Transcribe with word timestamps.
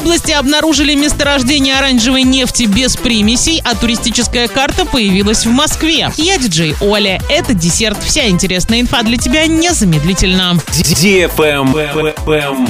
области 0.00 0.32
обнаружили 0.32 0.94
месторождение 0.94 1.76
оранжевой 1.76 2.22
нефти 2.22 2.62
без 2.62 2.96
примесей, 2.96 3.60
а 3.62 3.74
туристическая 3.74 4.48
карта 4.48 4.86
появилась 4.86 5.44
в 5.44 5.50
Москве. 5.50 6.10
Я 6.16 6.38
диджей 6.38 6.74
Оля. 6.80 7.20
Это 7.28 7.52
десерт. 7.52 7.98
Вся 8.02 8.26
интересная 8.28 8.80
инфа 8.80 9.02
для 9.02 9.18
тебя 9.18 9.46
незамедлительно. 9.46 10.56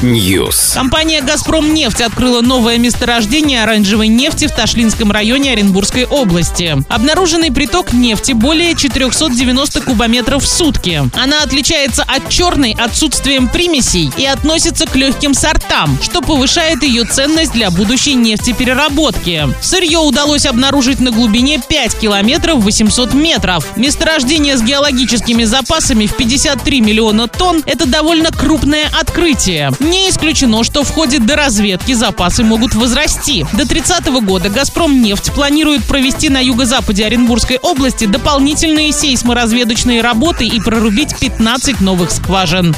News. 0.03 0.75
Компания 0.75 1.21
«Газпром 1.21 1.73
нефть» 1.73 2.01
открыла 2.01 2.41
новое 2.41 2.79
месторождение 2.79 3.63
оранжевой 3.63 4.09
нефти 4.09 4.49
в 4.49 4.51
Ташлинском 4.51 5.13
районе 5.13 5.53
Оренбургской 5.53 6.07
области. 6.07 6.77
Обнаруженный 6.89 7.53
приток 7.53 7.93
нефти 7.93 8.33
более 8.33 8.75
490 8.75 9.83
кубометров 9.83 10.43
в 10.43 10.49
сутки. 10.49 11.09
Она 11.15 11.45
отличается 11.45 12.03
от 12.03 12.29
черной 12.29 12.77
отсутствием 12.77 13.47
примесей 13.47 14.11
и 14.17 14.27
относится 14.27 14.87
к 14.87 14.97
легким 14.97 15.33
сортам, 15.33 15.97
что 16.03 16.23
повышает 16.23 16.83
ее 16.83 17.05
ценность 17.21 17.53
для 17.53 17.71
будущей 17.71 18.15
нефтепереработки. 18.15 19.47
Сырье 19.61 19.99
удалось 19.99 20.47
обнаружить 20.47 21.01
на 21.01 21.11
глубине 21.11 21.61
5 21.61 21.99
километров 21.99 22.65
800 22.65 23.13
метров. 23.13 23.77
Месторождение 23.77 24.57
с 24.57 24.63
геологическими 24.63 25.45
запасами 25.45 26.07
в 26.07 26.17
53 26.17 26.81
миллиона 26.81 27.29
тонн– 27.29 27.63
это 27.67 27.87
довольно 27.87 28.31
крупное 28.31 28.87
открытие. 28.99 29.71
Не 29.81 30.09
исключено, 30.09 30.65
что 30.65 30.83
в 30.83 30.91
ходе 30.91 31.19
доразведки 31.19 31.93
запасы 31.93 32.43
могут 32.43 32.75
возрасти. 32.75 33.45
До 33.53 33.69
30 33.69 34.07
года 34.23 34.49
«Газпром 34.49 35.03
нефть» 35.03 35.31
планирует 35.35 35.85
провести 35.85 36.31
на 36.31 36.41
юго-западе 36.41 37.05
Оренбургской 37.05 37.59
области 37.59 38.07
дополнительные 38.07 38.93
сейсморазведочные 38.93 40.01
работы 40.01 40.47
и 40.47 40.59
прорубить 40.59 41.15
15 41.19 41.83
новых 41.83 42.13
скважин. 42.13 42.75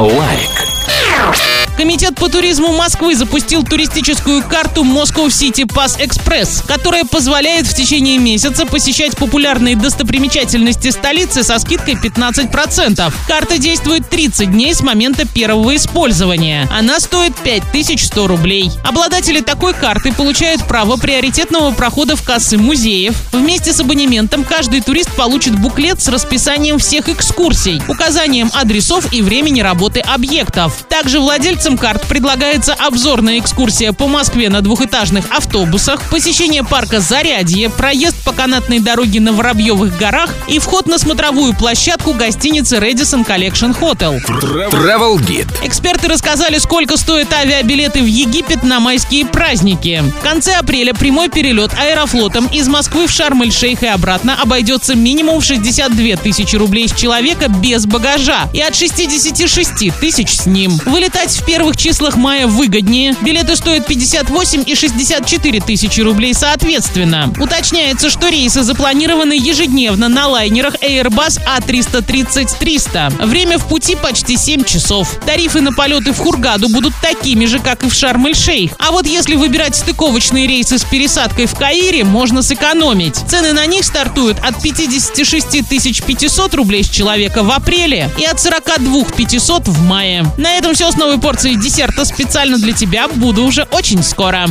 Лайк. 0.00 1.55
Комитет 1.76 2.14
по 2.14 2.30
туризму 2.30 2.72
Москвы 2.72 3.14
запустил 3.14 3.62
туристическую 3.62 4.42
карту 4.42 4.82
Moscow 4.82 5.26
City 5.26 5.66
Pass 5.66 5.98
Express, 6.00 6.66
которая 6.66 7.04
позволяет 7.04 7.66
в 7.66 7.74
течение 7.74 8.16
месяца 8.16 8.64
посещать 8.64 9.14
популярные 9.14 9.76
достопримечательности 9.76 10.90
столицы 10.90 11.42
со 11.42 11.58
скидкой 11.58 11.94
15%. 11.94 13.12
Карта 13.28 13.58
действует 13.58 14.08
30 14.08 14.52
дней 14.52 14.74
с 14.74 14.80
момента 14.80 15.28
первого 15.28 15.76
использования. 15.76 16.66
Она 16.72 16.98
стоит 16.98 17.36
5100 17.36 18.26
рублей. 18.26 18.70
Обладатели 18.82 19.42
такой 19.42 19.74
карты 19.74 20.14
получают 20.14 20.66
право 20.66 20.96
приоритетного 20.96 21.72
прохода 21.72 22.16
в 22.16 22.22
кассы 22.22 22.56
музеев. 22.56 23.14
Вместе 23.32 23.74
с 23.74 23.80
абонементом 23.80 24.44
каждый 24.44 24.80
турист 24.80 25.10
получит 25.14 25.58
буклет 25.58 26.00
с 26.00 26.08
расписанием 26.08 26.78
всех 26.78 27.10
экскурсий, 27.10 27.82
указанием 27.86 28.50
адресов 28.54 29.12
и 29.12 29.20
времени 29.20 29.60
работы 29.60 30.00
объектов. 30.00 30.86
Также 30.88 31.20
владельцы 31.20 31.65
Владельцам 31.66 31.78
карт 31.78 32.06
предлагается 32.06 32.74
обзорная 32.74 33.40
экскурсия 33.40 33.92
по 33.92 34.06
Москве 34.06 34.48
на 34.50 34.60
двухэтажных 34.60 35.24
автобусах, 35.30 36.00
посещение 36.10 36.62
парка 36.62 37.00
Зарядье, 37.00 37.70
проезд 37.70 38.22
по 38.22 38.30
канатной 38.30 38.78
дороге 38.78 39.20
на 39.20 39.32
Воробьевых 39.32 39.96
горах 39.96 40.30
и 40.46 40.60
вход 40.60 40.86
на 40.86 40.96
смотровую 40.96 41.56
площадку 41.56 42.12
гостиницы 42.12 42.76
Redison 42.76 43.26
Collection 43.26 43.76
Hotel. 43.80 44.24
Travel 44.70 45.16
Guide. 45.16 45.66
Эксперты 45.66 46.06
рассказали, 46.06 46.58
сколько 46.58 46.96
стоят 46.96 47.32
авиабилеты 47.32 48.00
в 48.00 48.06
Египет 48.06 48.62
на 48.62 48.78
майские 48.78 49.26
праздники. 49.26 50.04
В 50.20 50.22
конце 50.22 50.54
апреля 50.54 50.94
прямой 50.94 51.30
перелет 51.30 51.72
аэрофлотом 51.74 52.46
из 52.46 52.68
Москвы 52.68 53.08
в 53.08 53.10
Шарм-эль-Шейх 53.10 53.82
и 53.82 53.86
обратно 53.86 54.40
обойдется 54.40 54.94
минимум 54.94 55.40
в 55.40 55.44
62 55.44 56.16
тысячи 56.22 56.54
рублей 56.54 56.86
с 56.86 56.92
человека 56.92 57.48
без 57.48 57.86
багажа 57.86 58.48
и 58.52 58.60
от 58.60 58.76
66 58.76 59.98
тысяч 59.98 60.30
с 60.30 60.46
ним. 60.46 60.78
Вылетать 60.86 61.30
в 61.30 61.44
первых 61.56 61.78
числах 61.78 62.16
мая 62.16 62.46
выгоднее. 62.46 63.16
Билеты 63.22 63.56
стоят 63.56 63.86
58 63.86 64.64
и 64.66 64.74
64 64.74 65.60
тысячи 65.60 66.02
рублей 66.02 66.34
соответственно. 66.34 67.32
Уточняется, 67.40 68.10
что 68.10 68.28
рейсы 68.28 68.62
запланированы 68.62 69.32
ежедневно 69.32 70.10
на 70.10 70.26
лайнерах 70.28 70.74
Airbus 70.82 71.40
A330-300. 71.46 73.24
Время 73.24 73.56
в 73.56 73.66
пути 73.68 73.96
почти 73.96 74.36
7 74.36 74.64
часов. 74.64 75.18
Тарифы 75.24 75.62
на 75.62 75.72
полеты 75.72 76.12
в 76.12 76.18
Хургаду 76.18 76.68
будут 76.68 76.92
такими 77.00 77.46
же, 77.46 77.58
как 77.58 77.84
и 77.84 77.88
в 77.88 77.94
Шарм-эль-Шейх. 77.94 78.72
А 78.78 78.90
вот 78.90 79.06
если 79.06 79.34
выбирать 79.34 79.76
стыковочные 79.76 80.46
рейсы 80.46 80.76
с 80.76 80.84
пересадкой 80.84 81.46
в 81.46 81.54
Каире, 81.54 82.04
можно 82.04 82.42
сэкономить. 82.42 83.16
Цены 83.30 83.54
на 83.54 83.64
них 83.64 83.86
стартуют 83.86 84.36
от 84.40 84.60
56 84.60 86.04
500 86.04 86.54
рублей 86.54 86.84
с 86.84 86.90
человека 86.90 87.42
в 87.42 87.50
апреле 87.50 88.10
и 88.18 88.26
от 88.26 88.42
42 88.42 89.04
500 89.04 89.68
в 89.68 89.82
мае. 89.84 90.26
На 90.36 90.52
этом 90.52 90.74
все 90.74 90.90
с 90.90 90.96
новой 90.96 91.18
порцией 91.18 91.45
десерта 91.54 92.04
специально 92.04 92.58
для 92.58 92.72
тебя. 92.72 93.06
Буду 93.08 93.44
уже 93.44 93.62
очень 93.70 94.02
скоро. 94.02 94.44